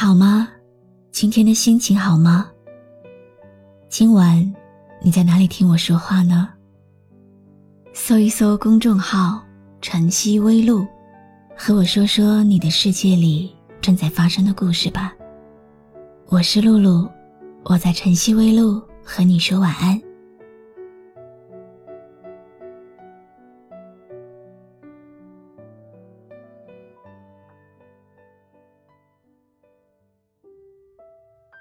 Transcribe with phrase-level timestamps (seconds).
[0.00, 0.48] 好吗？
[1.10, 2.48] 今天的心情好吗？
[3.88, 4.54] 今晚
[5.02, 6.48] 你在哪里听我说话呢？
[7.92, 9.42] 搜一搜公众号
[9.82, 10.86] “晨曦微露”，
[11.58, 15.12] 和我说说你的世界里正在发生的故事吧。
[16.28, 17.10] 我是露露，
[17.64, 20.00] 我在晨曦微露和你说晚安。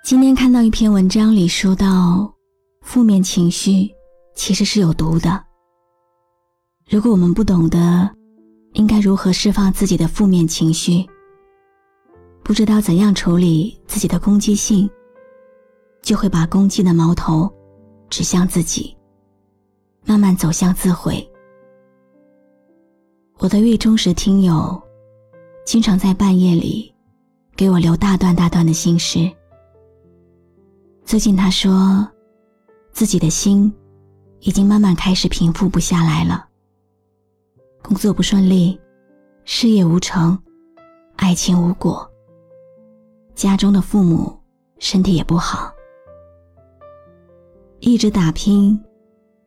[0.08, 2.34] 今天看到一篇文章里说到，
[2.82, 3.94] 负面情绪
[4.36, 5.44] 其实是有毒的。
[6.90, 8.10] 如果我们不懂得
[8.72, 11.06] 应该如何释放自己的负面情绪，
[12.42, 14.90] 不知道怎样处理自己的攻击性，
[16.02, 17.54] 就会把攻击的矛头
[18.10, 18.96] 指向自己，
[20.06, 21.30] 慢慢走向自毁。
[23.40, 24.82] 我的月忠实听友，
[25.66, 26.96] 经常在半夜里
[27.58, 29.30] 给我留大段大段的心事。
[31.08, 32.06] 最近他说，
[32.92, 33.74] 自己的心
[34.42, 36.46] 已经慢慢开始平复不下来了。
[37.82, 38.78] 工作不顺利，
[39.46, 40.38] 事业无成，
[41.16, 42.06] 爱情无果。
[43.36, 44.38] 家中的父母
[44.80, 45.72] 身体也不好，
[47.80, 48.78] 一直打拼，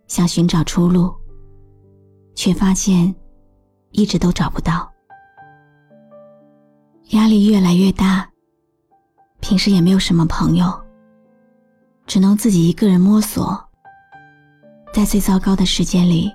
[0.06, 1.14] 想寻找出路，
[2.34, 3.14] 却发现
[3.90, 4.90] 一直都找不到，
[7.10, 8.26] 压力越来越大。
[9.40, 10.89] 平时也没有什么朋友。
[12.10, 13.56] 只能自己一个人摸索，
[14.92, 16.28] 在最糟糕的时间里，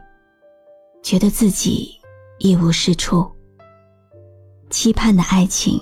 [1.04, 2.00] 觉得自己
[2.40, 3.30] 一无是处。
[4.70, 5.78] 期盼的爱情，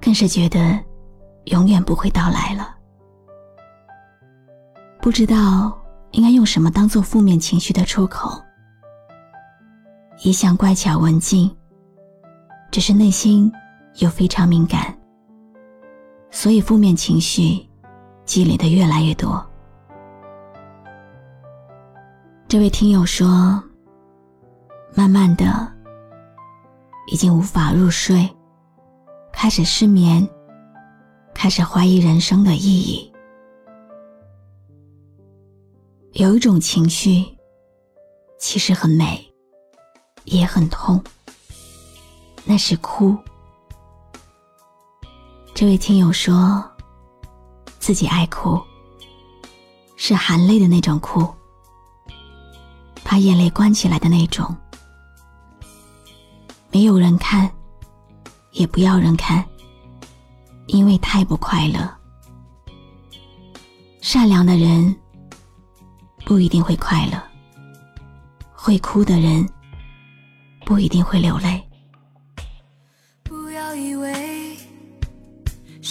[0.00, 0.78] 更是觉得
[1.46, 2.72] 永远不会到来了。
[5.02, 5.76] 不知道
[6.12, 8.40] 应该用什么当做负面情绪的出口。
[10.22, 11.50] 一向乖巧文静，
[12.70, 13.50] 只是内心
[13.96, 14.96] 又非常敏感，
[16.30, 17.68] 所以负面情绪。
[18.30, 19.44] 积累的越来越多。
[22.46, 23.60] 这位听友说，
[24.94, 25.68] 慢慢的，
[27.08, 28.30] 已经无法入睡，
[29.32, 30.24] 开始失眠，
[31.34, 33.12] 开始怀疑人生的意义。
[36.12, 37.24] 有一种情绪，
[38.38, 39.28] 其实很美，
[40.22, 41.02] 也很痛，
[42.44, 43.18] 那是哭。
[45.52, 46.69] 这位听友说。
[47.90, 48.56] 自己爱哭，
[49.96, 51.28] 是含泪的那种哭，
[53.02, 54.56] 把眼泪关起来的那种。
[56.70, 57.50] 没有人看，
[58.52, 59.44] 也不要人看，
[60.68, 61.92] 因为太不快乐。
[64.00, 64.96] 善良的人
[66.24, 67.20] 不一定会快乐，
[68.52, 69.44] 会哭的人
[70.64, 71.60] 不一定会流泪。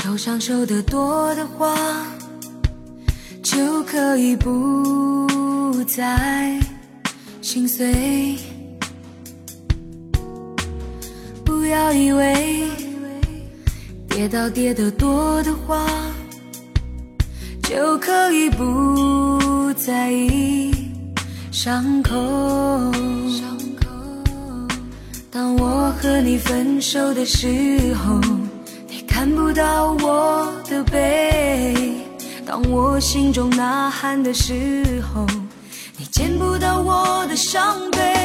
[0.09, 1.77] 受伤受得多的话，
[3.43, 6.59] 就可以不再
[7.43, 8.35] 心碎。
[11.45, 12.67] 不要以为
[14.07, 15.85] 跌倒跌得多的话，
[17.61, 20.73] 就可以不在意
[21.51, 22.15] 伤口。
[25.29, 28.19] 当我和你分手的时候。
[29.19, 31.75] 看不到我的背，
[32.45, 35.27] 当我心中呐喊的时候，
[35.97, 38.18] 你见不到我的伤悲。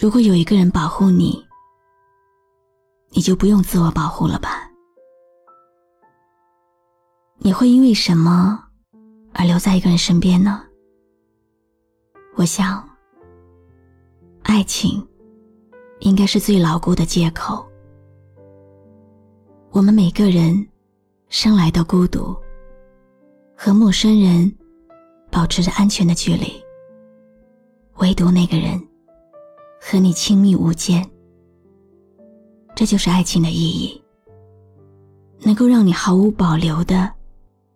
[0.00, 1.44] 如果有一个人保护你，
[3.10, 4.70] 你就不用自我保护了吧？
[7.38, 8.64] 你会因为什么
[9.32, 10.62] 而留在一个人身边呢？
[12.36, 12.88] 我想，
[14.44, 15.04] 爱情
[15.98, 17.68] 应该是最牢固的借口。
[19.70, 20.64] 我们每个人
[21.28, 22.36] 生来都孤独，
[23.56, 24.56] 和陌生人
[25.28, 26.52] 保持着安全的距离，
[27.96, 28.80] 唯独那个人
[29.80, 31.08] 和你亲密无间。
[32.74, 34.02] 这就是爱情的意义，
[35.40, 37.12] 能够让你毫无保留的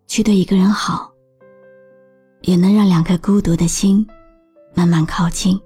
[0.06, 1.10] 去对一个人好，
[2.42, 4.06] 也能让两颗孤独的心
[4.74, 5.60] 慢慢靠近。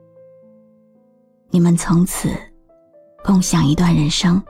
[1.51, 2.31] 你们从此
[3.25, 4.43] 共享一段人生。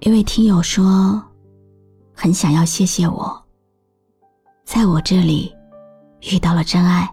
[0.00, 1.22] 一位听友说，
[2.14, 3.42] 很想要谢谢我，
[4.64, 5.54] 在我这里
[6.30, 7.10] 遇到了真爱，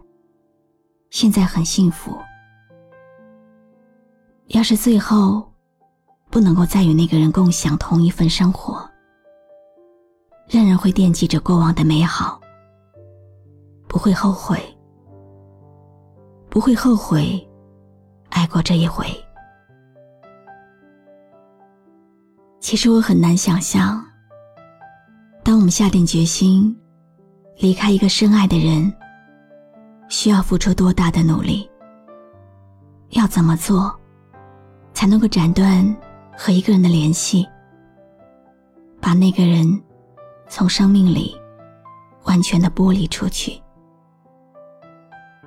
[1.12, 2.18] 现在很幸福。
[4.48, 5.46] 要是最后
[6.30, 8.90] 不能够再与那个人共享同一份生活，
[10.48, 12.40] 仍然会惦记着过往的美好，
[13.88, 14.58] 不会后悔，
[16.50, 17.46] 不会后悔
[18.30, 19.06] 爱过这一回。
[22.62, 24.02] 其实我很难想象，
[25.44, 26.74] 当我们下定决心
[27.58, 28.94] 离开一个深爱的人，
[30.12, 31.68] 需要付出多大的努力，
[33.12, 33.98] 要怎么做，
[34.94, 35.84] 才能够斩断
[36.38, 37.48] 和一个人的联系，
[39.00, 39.82] 把那个人
[40.50, 41.34] 从生命里
[42.26, 43.58] 完全的剥离出去。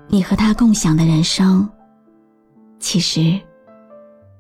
[0.09, 1.69] 你和他共享的人生，
[2.81, 3.39] 其实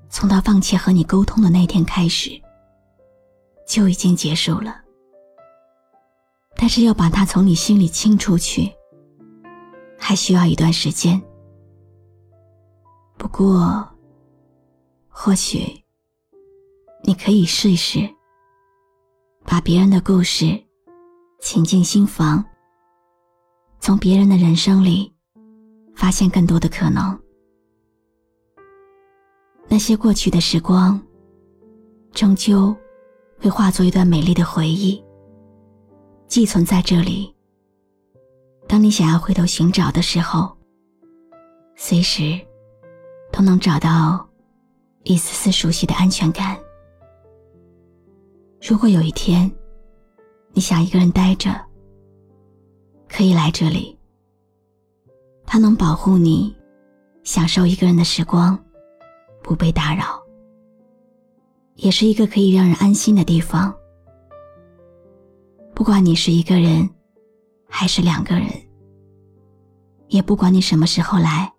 [0.08, 2.30] 从他放弃和你沟通的那天开始。
[3.66, 4.74] 就已经结束了，
[6.54, 8.70] 但是要把他从你心里清出去，
[10.06, 11.18] 还需要一段时间。
[13.16, 13.82] 不过，
[15.08, 15.82] 或许
[17.04, 18.06] 你可以试一试，
[19.46, 20.62] 把别人的故事
[21.40, 22.44] 请进心房，
[23.80, 25.10] 从别人的人生里
[25.94, 27.18] 发现更多的可能。
[29.68, 31.00] 那些过去的时光，
[32.12, 32.76] 终究。
[33.40, 35.02] 会化作一段美丽的回忆，
[36.28, 37.33] 寄存在这里。
[38.66, 40.50] 当你想要回头寻找的时候，
[41.76, 42.40] 随时
[43.32, 44.26] 都能找到
[45.04, 46.58] 一丝丝熟悉的安全感。
[48.66, 49.50] 如果有一天
[50.52, 51.54] 你想一个人待着，
[53.08, 53.96] 可以来这里。
[55.46, 56.56] 它能保护你，
[57.22, 58.58] 享受一个人的时光，
[59.42, 60.20] 不被打扰。
[61.76, 63.72] 也是一个可以让人安心的地方。
[65.74, 66.88] 不管你是一个人，
[67.76, 68.48] 还是两个人，
[70.06, 71.52] 也不管你什么时候来，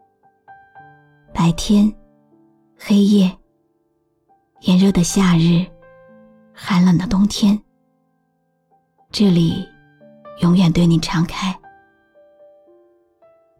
[1.33, 1.93] 白天、
[2.79, 3.29] 黑夜、
[4.61, 5.65] 炎热的夏日、
[6.53, 7.61] 寒冷的冬天，
[9.11, 9.67] 这里
[10.41, 11.53] 永远对你敞开。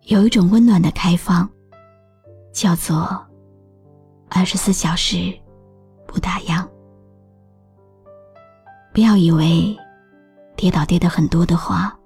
[0.03, 1.49] 有一种温暖的开放，
[2.53, 3.21] 叫做
[4.29, 5.37] 二十四小时。
[6.07, 6.65] 不打烊。
[8.93, 9.77] 不要以为
[10.55, 11.99] 跌倒跌得很多的话，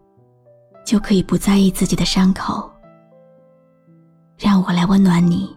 [0.89, 2.68] 就可以不在意自己的伤口。
[4.39, 5.56] 让我来温暖你。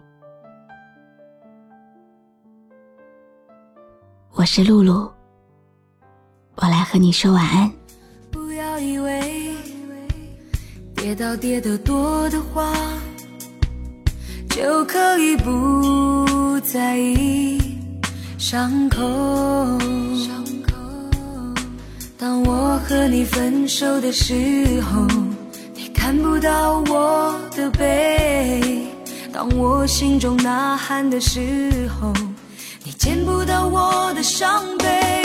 [4.33, 5.11] 我是露露，
[6.53, 7.71] 我来和你说晚安。
[8.29, 9.55] 不要以为
[10.95, 12.71] 跌倒跌得多的话，
[14.51, 17.59] 就可以不在意。
[18.37, 19.01] 伤口。
[22.19, 25.05] 当我我和你分手的时候，
[25.75, 28.59] 你看不到我的背；
[29.31, 32.11] 当我心中呐喊的时候，
[32.83, 35.22] 你见不到我的伤悲。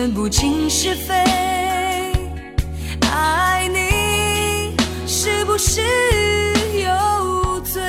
[0.00, 1.14] 分不清是非，
[3.02, 4.74] 爱你
[5.06, 5.82] 是不是
[6.82, 7.82] 有罪？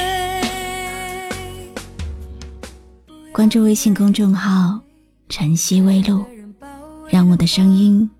[3.32, 4.78] 关注微信公众号
[5.32, 6.26] “晨曦微露”，
[7.10, 8.12] 让我的声音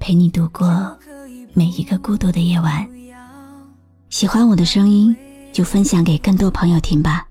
[0.00, 0.98] 陪你度过
[1.52, 2.84] 每一个孤独的夜晚。
[4.10, 5.14] 喜欢我的声音，
[5.52, 7.24] 就分享给更多朋友听吧。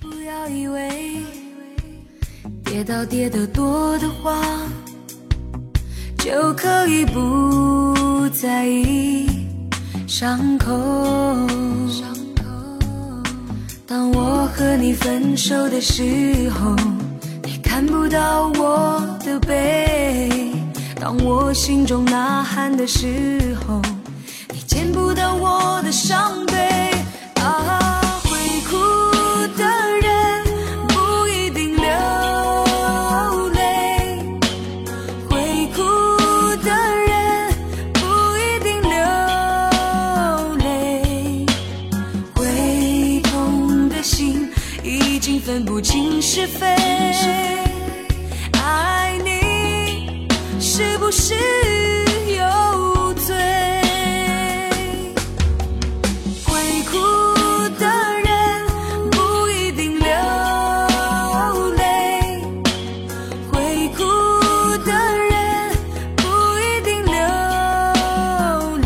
[0.00, 1.22] 不要以为
[2.64, 4.34] 跌倒跌得多的话。
[6.20, 9.26] 就可以不在意
[10.06, 10.70] 伤口。
[13.86, 16.76] 当我和你分手的时候，
[17.42, 20.28] 你看不到我的背；
[21.00, 23.80] 当我心中呐喊的时候，
[24.52, 26.79] 你见不到我的伤悲。
[50.72, 51.34] 是不是
[52.28, 53.34] 有罪？
[56.46, 56.96] 会哭
[57.76, 57.86] 的
[58.24, 58.30] 人
[59.10, 60.06] 不一定流
[61.72, 62.40] 泪，
[63.50, 64.04] 会哭
[64.86, 65.72] 的人
[66.18, 66.22] 不
[66.60, 67.18] 一定流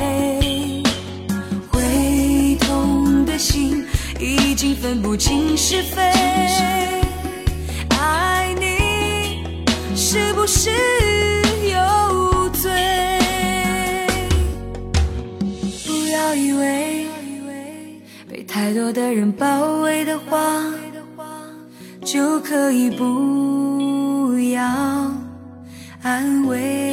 [0.01, 0.83] 泪，
[1.71, 3.87] 会痛的心
[4.19, 6.01] 已经分不清是非。
[7.91, 9.45] 爱你
[9.95, 10.71] 是不是
[18.55, 20.39] 太多的人包围的话，
[22.05, 24.63] 就可以不要
[26.05, 26.84] 安慰。